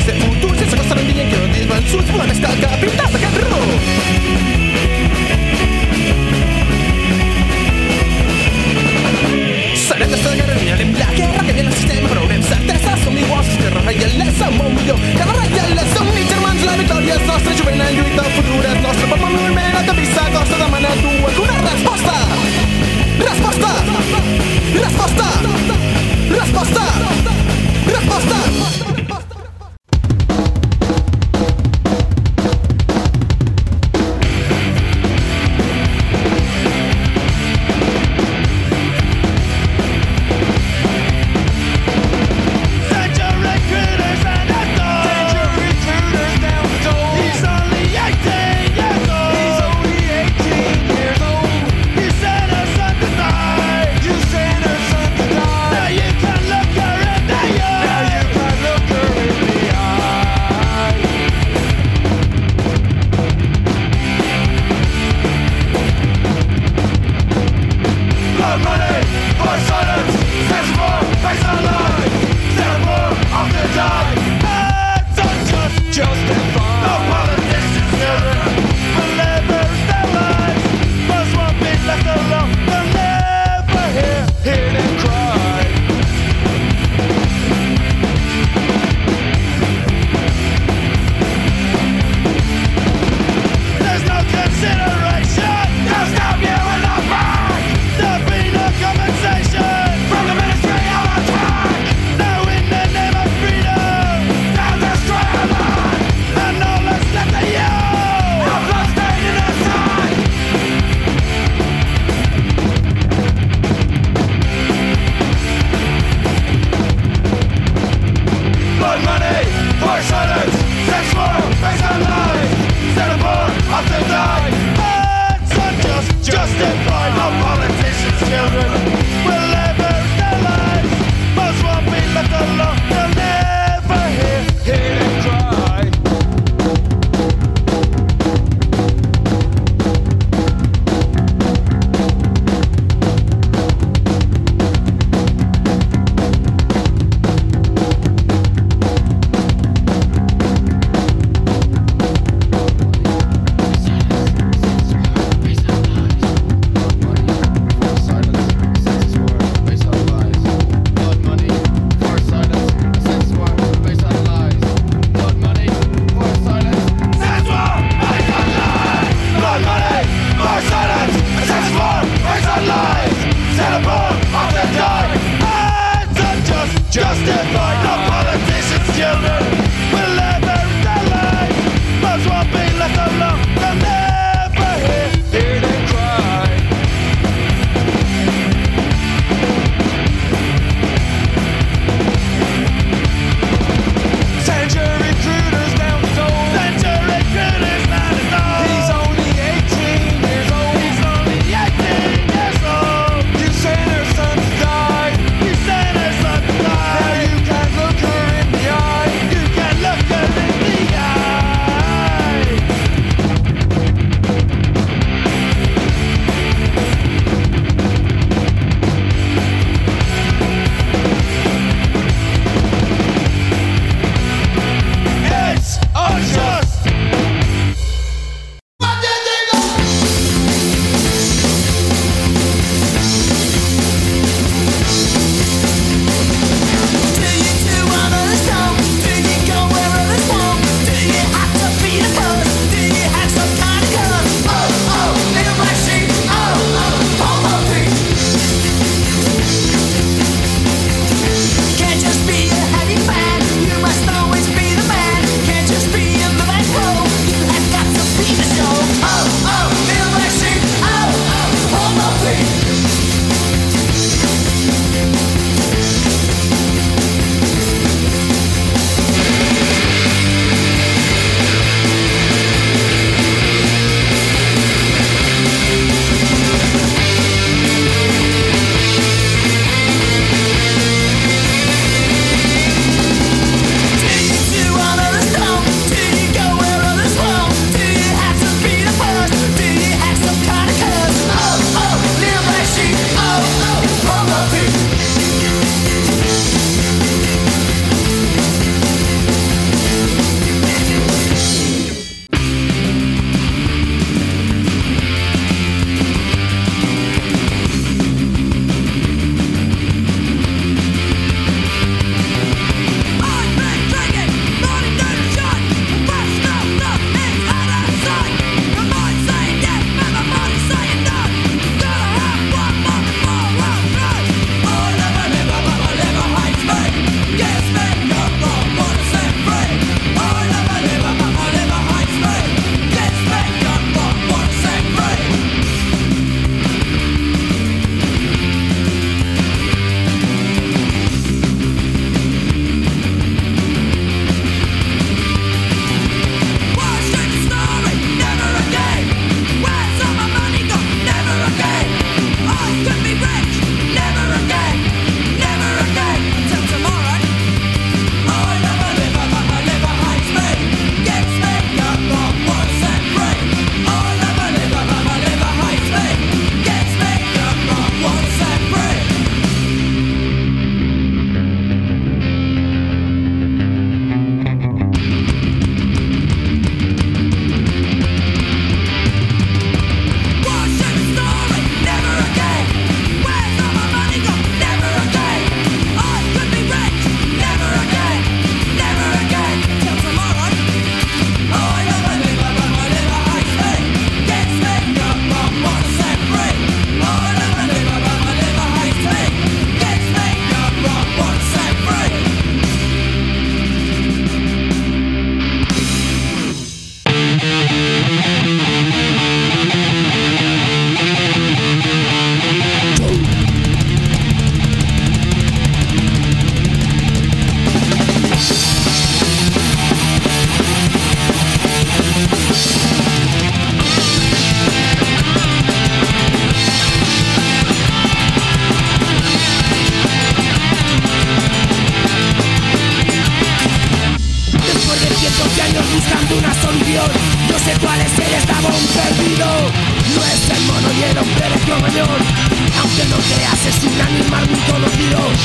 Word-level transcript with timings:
Press 0.00 0.24
it. 0.24 0.29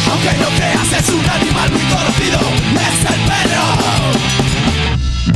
Aunque 0.10 0.32
no 0.40 0.48
creas 0.56 0.92
es 1.00 1.10
un 1.10 1.30
animal 1.30 1.72
muy 1.72 1.82
conocido 1.82 2.40
Es 2.76 3.00
el 3.12 3.20
perro 3.30 3.66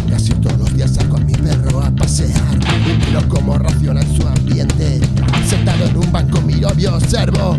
Casi 0.10 0.32
todos 0.34 0.58
los 0.60 0.74
días 0.76 0.94
saco 0.94 1.18
a 1.18 1.20
mi 1.20 1.34
perro 1.34 1.82
a 1.82 1.92
pasear 1.92 2.60
miro 3.06 3.28
cómo 3.30 3.58
raciona 3.58 4.02
en 4.02 4.16
su 4.18 4.28
ambiente. 4.28 5.00
Sentado 5.48 5.86
en 5.86 5.98
un 5.98 6.12
banco 6.12 6.42
miro 6.42 6.70
y 6.78 6.86
observo 6.86 7.58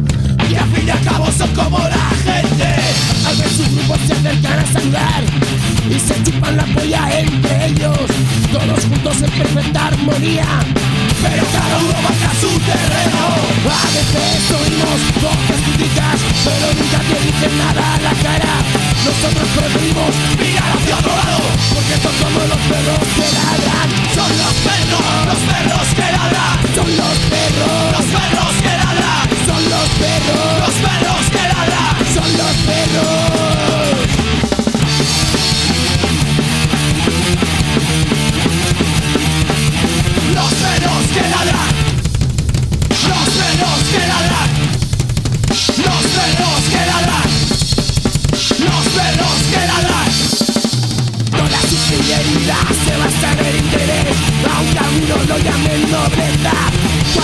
Y 0.51 0.55
al 0.55 0.69
fin 0.71 0.87
y 0.87 0.91
al 0.91 1.01
cabo 1.03 1.27
son 1.33 1.51
como 1.55 1.79
la 1.79 2.11
gente 2.25 2.75
Al 3.27 3.37
ver 3.37 3.49
su 3.49 3.63
grupo 3.75 3.97
se 4.07 4.13
acercan 4.13 4.59
a 4.59 4.67
saludar 4.67 5.25
y 5.91 5.99
se 5.99 6.23
chupan 6.23 6.57
la 6.57 6.65
polla 6.67 7.19
entre 7.19 7.67
ellos. 7.67 7.99
Todos 8.53 8.85
juntos 8.85 9.23
en 9.23 9.31
perfecta 9.31 9.87
armonía. 9.89 10.47
Pero 11.23 11.45
cada 11.53 11.77
uno 11.79 12.03
marca 12.03 12.31
su 12.41 12.49
terreno 12.61 13.23
A 13.69 13.87
veces 13.93 14.51
oímos 14.51 15.01
voces 15.21 15.61
críticas, 15.67 16.19
pero 16.45 16.67
nunca 16.75 16.99
te 16.99 17.17
dicen 17.27 17.59
nada 17.59 17.95
a 17.95 18.01
la 18.01 18.15
cara. 18.23 18.55
Nosotros 19.05 19.49
preferimos 19.57 20.11
Mirar 20.39 20.73
hacia 20.77 20.97
otro 20.97 21.15
lado 21.17 21.41
porque 21.75 21.97
son 22.03 22.15
como 22.23 22.41
los 22.47 22.61
perros 22.71 23.05
que 23.17 23.27
ladran. 23.37 23.89
Son 24.15 24.31
los 24.43 24.55
perros, 24.67 25.27
los 25.29 25.41
perros 25.51 25.89
que 25.95 26.07
ladran 26.17 26.57
Son 26.75 26.97
los 26.97 27.19
perros, 27.33 27.93
Los 27.97 28.07
perros 28.17 28.55
que 28.65 28.73
ladran 28.81 29.29
son 29.47 29.63
los 29.71 29.89
perros, 30.01 30.59
Los 30.65 30.75
perros 30.85 31.25
que 31.31 31.45
ladran 31.53 31.97
son 32.15 32.31
los 32.39 32.57
perros. 32.67 33.40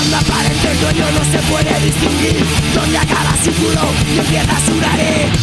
Cuando 0.09 0.31
aparece 0.31 0.71
el 0.71 0.81
dueño 0.81 1.05
no 1.19 1.25
se 1.25 1.39
puede 1.51 1.81
distinguir. 1.85 2.45
Dónde 2.77 2.97
acaba 2.97 3.35
su 3.43 3.51
culo 3.55 3.81
y 4.15 4.19
empieza 4.21 4.57
su 4.65 4.77
nariz. 4.77 5.37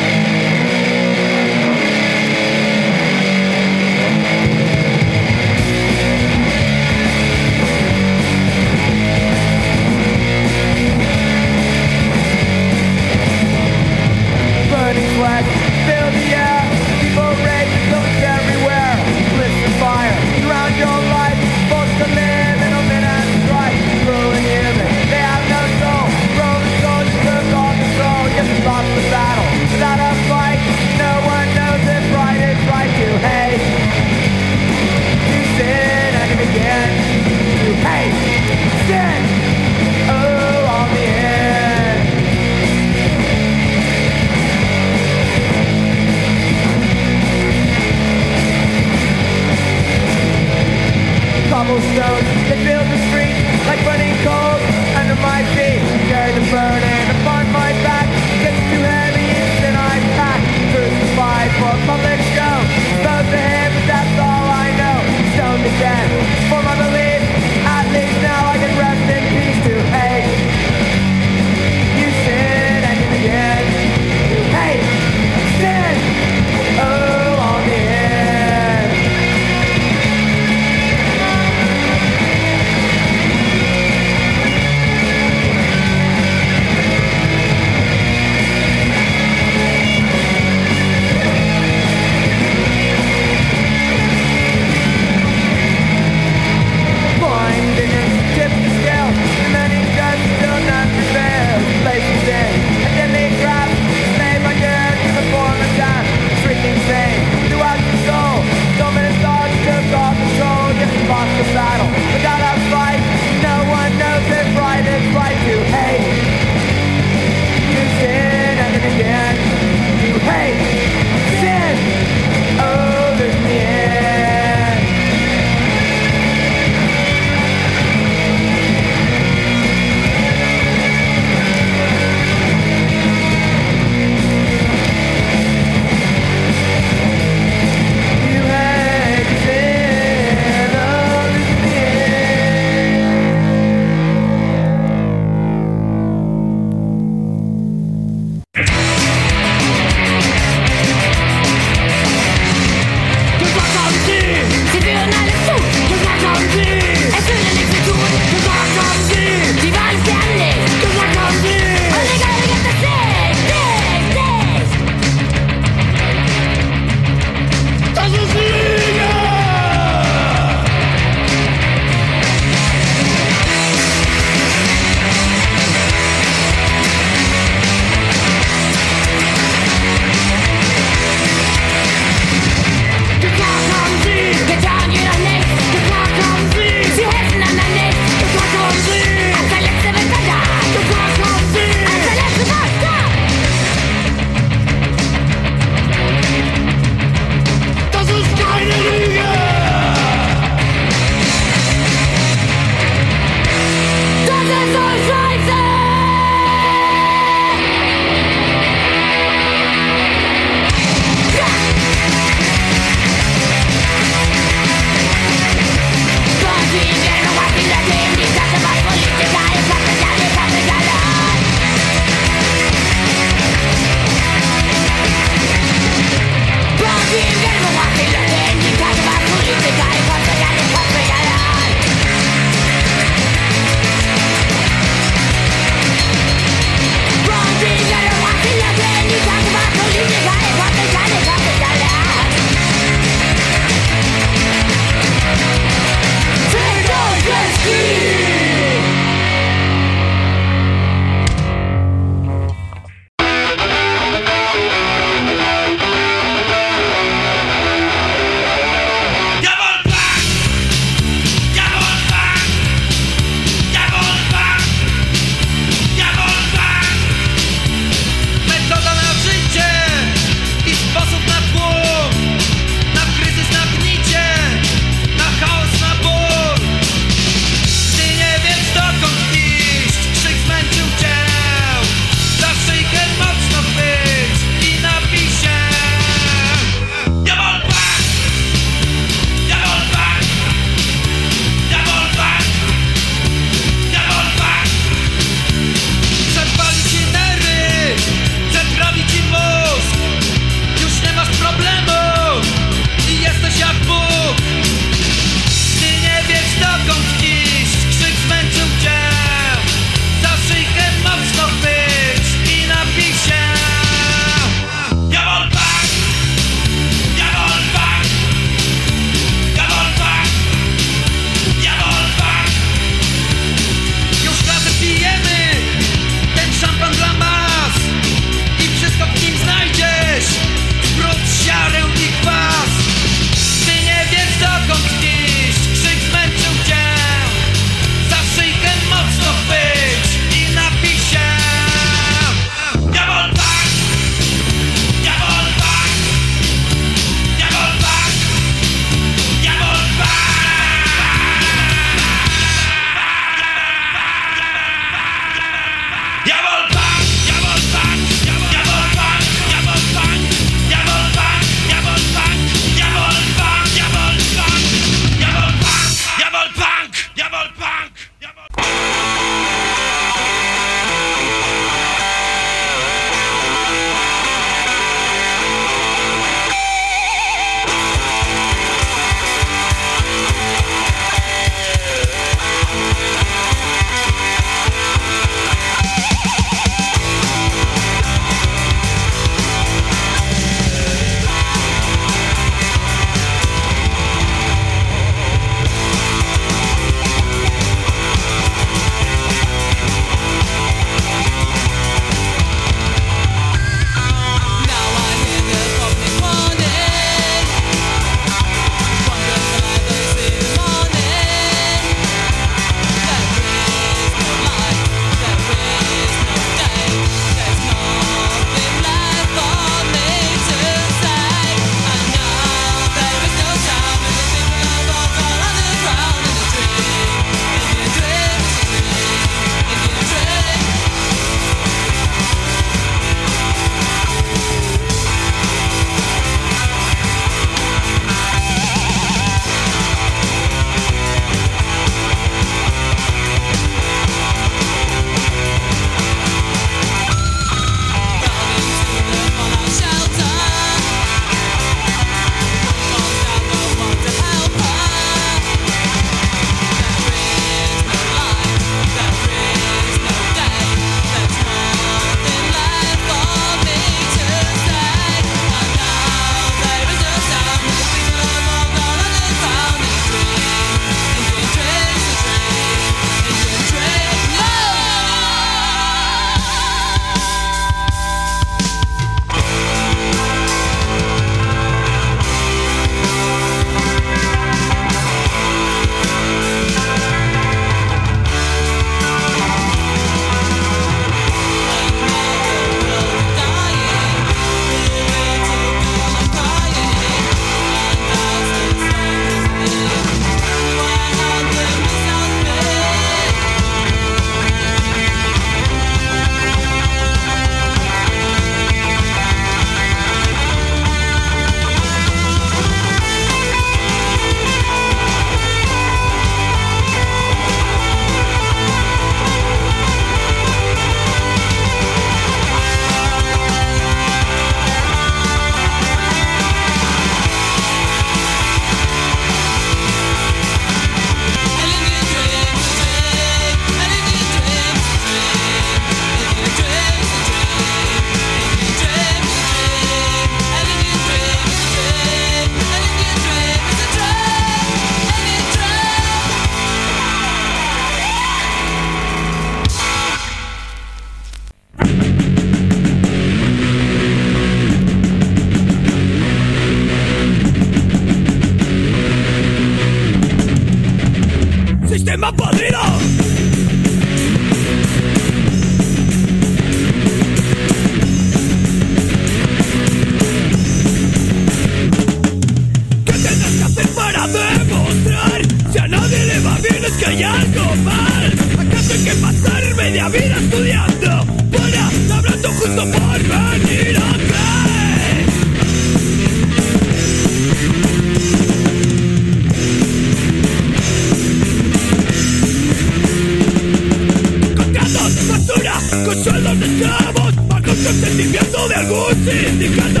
el 597.86 598.00
sentimiento 598.00 598.68
de 598.68 598.74
algún 598.76 599.14
sindicato 599.24 600.00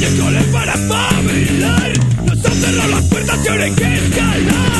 que 0.00 0.20
con 0.20 0.52
para 0.52 0.74
espabilar 0.74 1.92
nos 2.26 2.44
han 2.44 2.52
cerrado 2.52 2.88
las 2.90 3.04
puertas 3.04 3.38
y 3.44 3.48
ahora 3.48 3.64
hay 3.64 3.72
que 3.72 3.94
escalar 3.94 4.77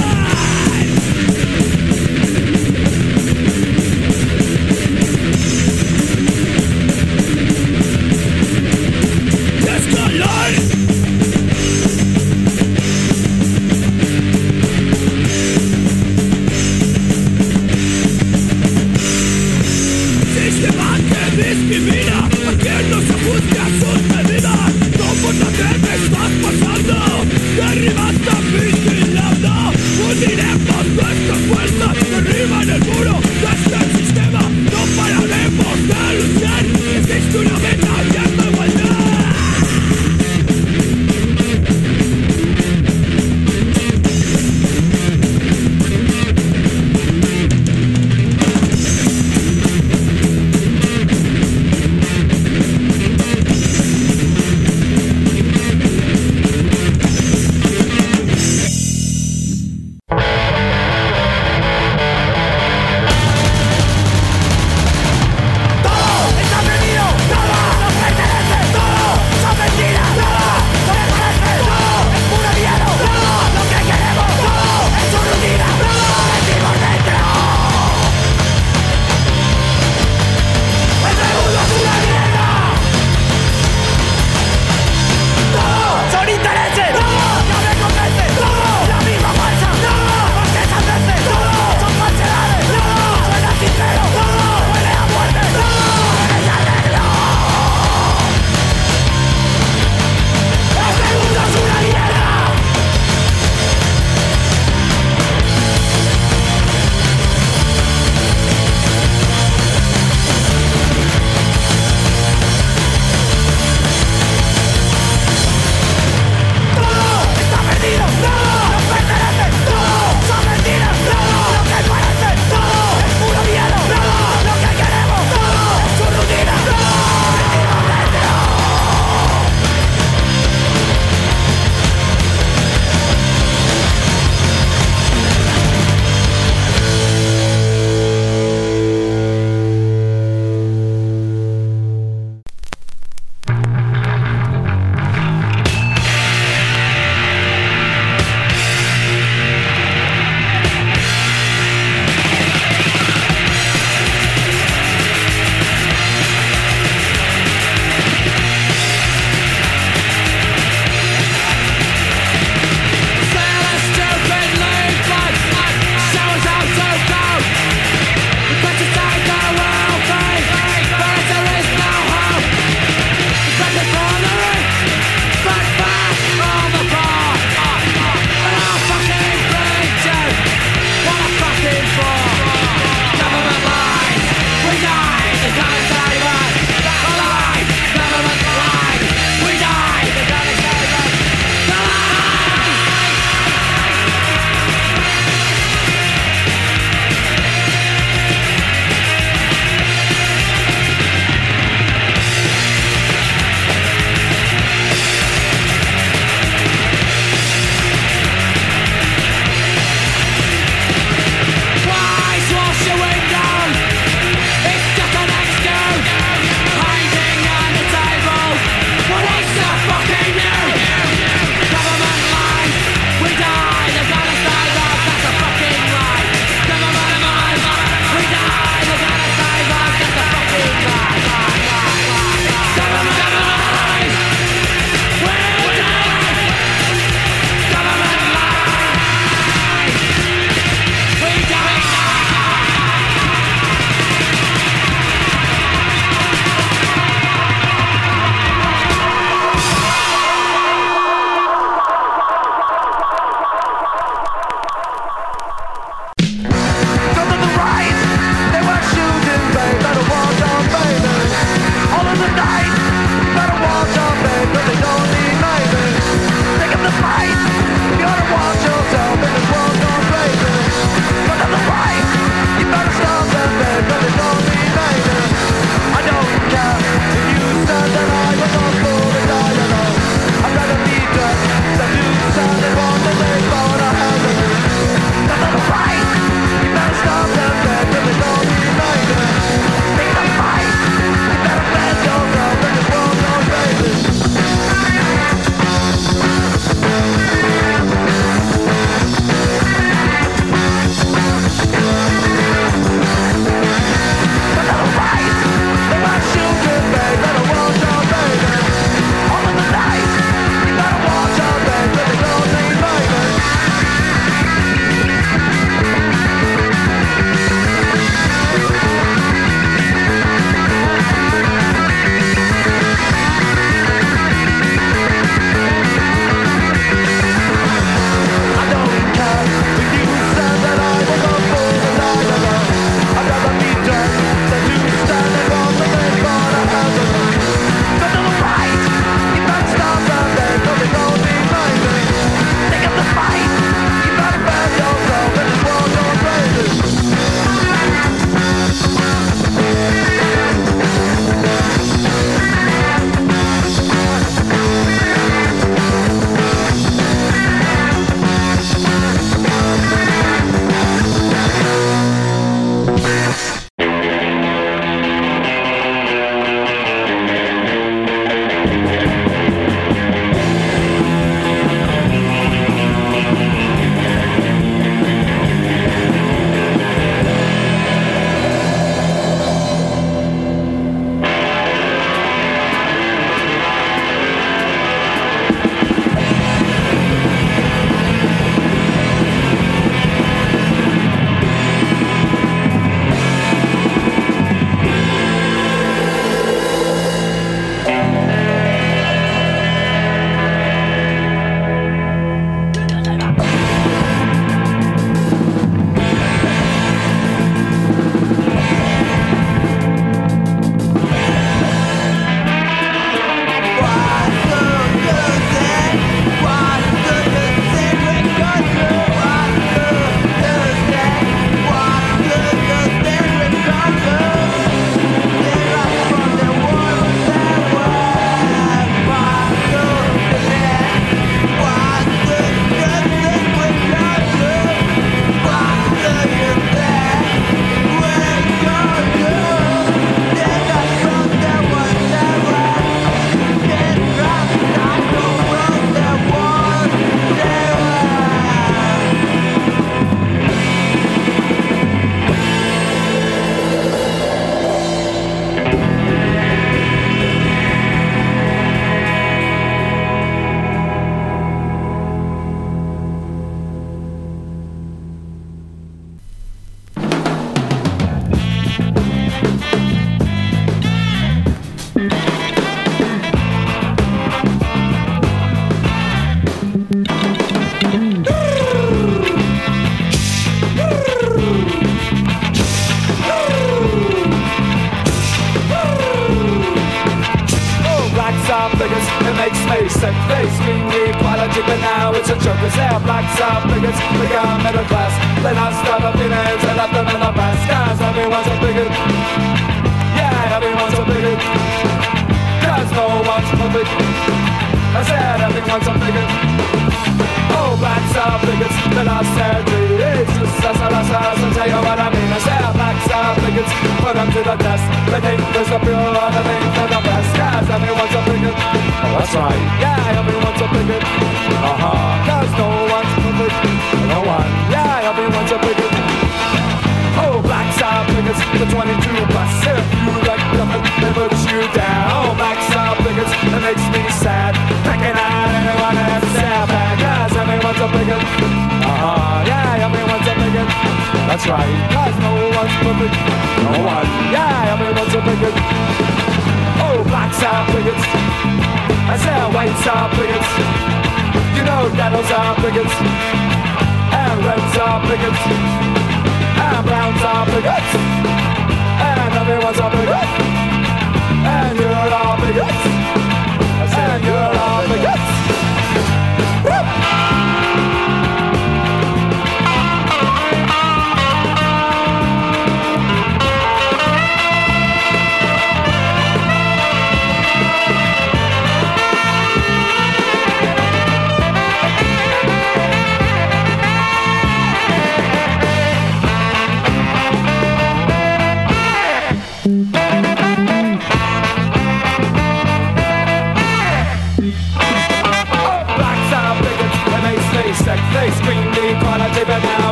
Big 555.09 555.21
up 555.21 555.58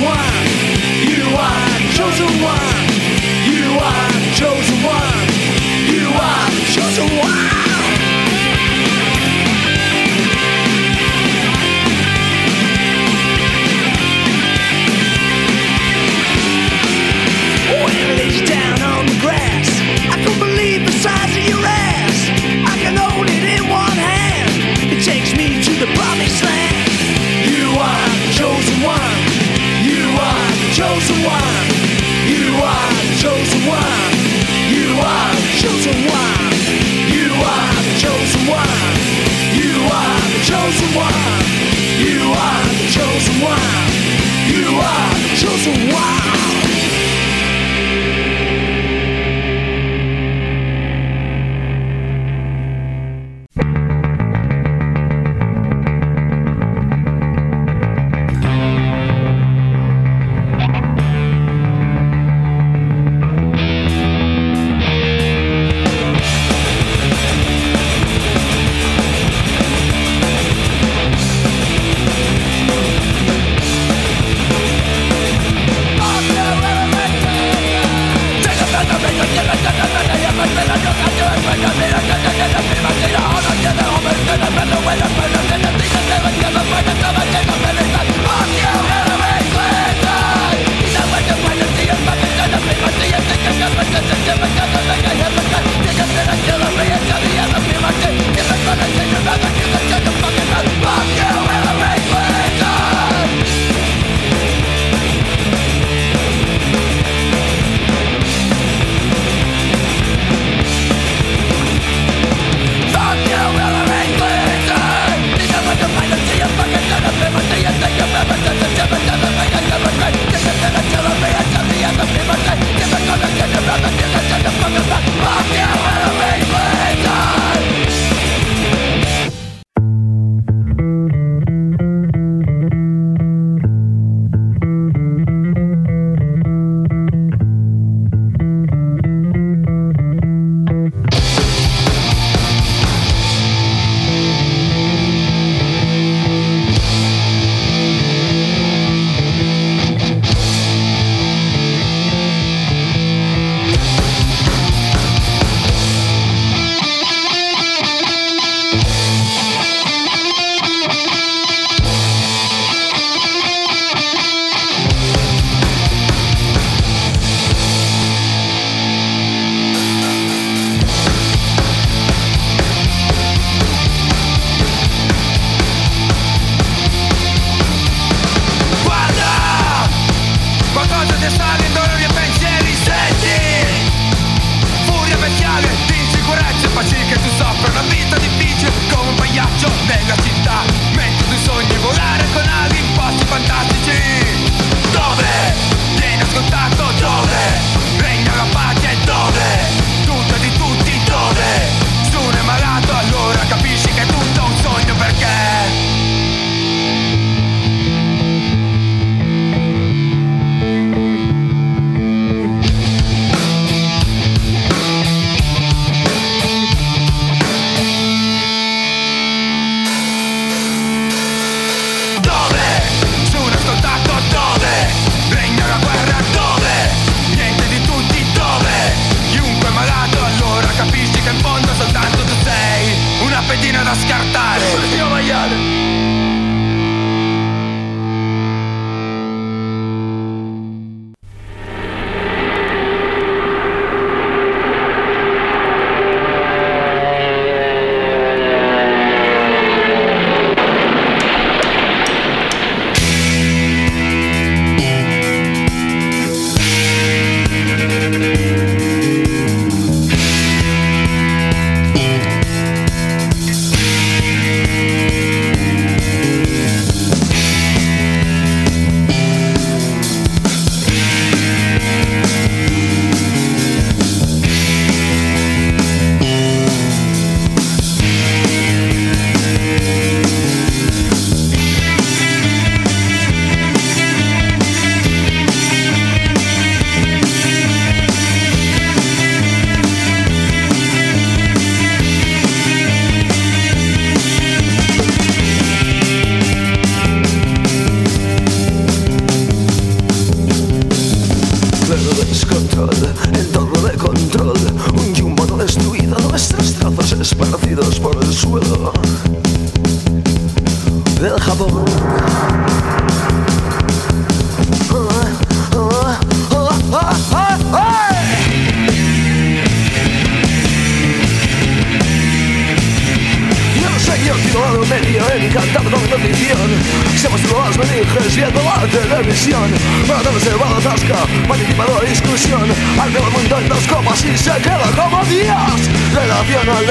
one. 0.00 0.46
You 1.10 1.36
are 1.36 1.78
chosen 1.92 2.42
one. 2.42 2.77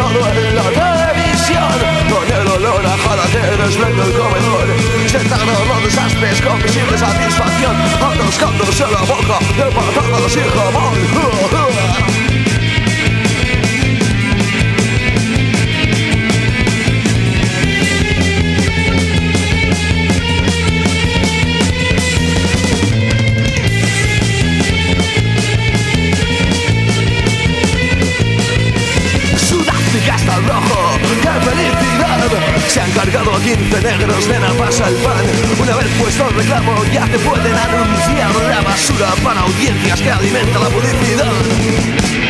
Nodo 0.08 0.26
en 0.30 0.55
la 0.55 0.64
televisión 0.64 1.68
Con 2.08 2.32
el 2.32 2.47
olor 2.47 2.86
a 2.86 2.97
que 3.32 3.39
desvela 3.39 4.05
el 4.05 4.14
comedor. 4.14 4.68
Sentados 5.05 5.68
los 5.68 5.84
desastres 5.84 6.41
con 6.41 6.62
visible 6.62 6.97
satisfacción. 6.97 7.76
Atascándose 7.99 8.86
la 8.91 9.01
boca 9.01 9.39
de 9.58 9.66
patatas 9.76 10.36
y 10.36 10.43
jamón 10.55 11.66
15 33.70 33.82
negros, 33.82 34.28
nena 34.30 34.49
pasa 34.53 34.88
el 34.88 34.95
pan. 34.95 35.26
Una 35.61 35.76
vez 35.76 35.88
puesto 35.99 36.30
el 36.30 36.36
reclamo 36.36 36.86
ya 36.93 37.05
te 37.05 37.20
pueden 37.20 37.53
anunciar 37.53 38.34
La 38.47 38.61
basura 38.61 39.07
para 39.24 39.41
audiencias 39.41 40.01
que 40.01 40.09
alimenta 40.09 40.59
la 40.59 40.70
publicidad 40.70 42.26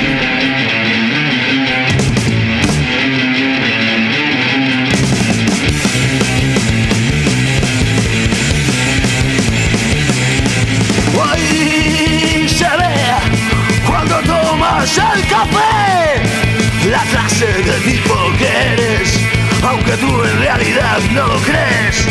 no 21.13 21.27
lo 21.27 21.39
crees 21.41 22.05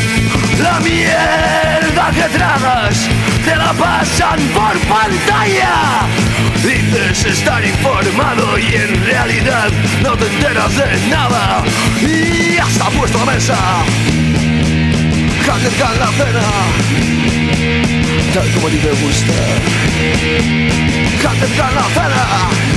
La 0.63 0.79
mierda 0.81 2.11
que 2.13 2.37
tragas 2.37 3.09
Te 3.45 3.57
la 3.57 3.73
pasan 3.73 4.41
por 4.55 4.79
pantalla. 4.89 6.07
Dices 6.63 7.25
estar 7.27 7.65
informado 7.65 8.59
y 8.59 8.75
en 8.75 9.05
realidad 9.05 9.69
no 10.03 10.17
te 10.17 10.27
enteras 10.27 10.77
de 10.77 11.09
nada. 11.09 11.63
Y 12.01 12.57
ya 12.57 12.67
está 12.67 12.87
puesto 12.91 13.21
a 13.21 13.25
mesa. 13.27 13.57
Calientan 15.45 15.99
la 16.01 16.07
cena 16.13 17.77
tal 18.35 18.51
como 18.53 18.67
a 18.67 18.71
ti 18.71 18.77
te 18.79 18.91
gusta. 18.91 19.33
Calientan 21.23 21.75
la 21.75 21.85
cena. 21.95 22.76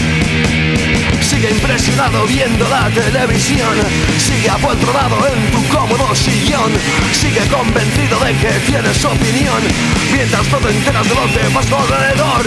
Sigue 1.30 1.52
impresionado 1.52 2.26
viendo 2.26 2.68
la 2.68 2.90
televisión. 2.90 3.78
Sigue 4.18 4.50
apoltronado 4.50 5.28
en 5.28 5.52
tu 5.52 5.64
cómodo 5.68 6.16
sillón. 6.16 6.72
Sigue 7.12 7.48
convencido 7.48 8.20
de 8.20 8.34
que 8.34 8.50
tienes 8.66 9.06
opinión. 9.06 9.62
Mientras 10.12 10.50
no 10.50 10.58
te 10.58 10.70
enteras 10.70 11.08
de 11.08 11.14
lo 11.14 11.28
que 11.32 11.40
pasa 11.54 11.82
alrededor. 11.82 12.46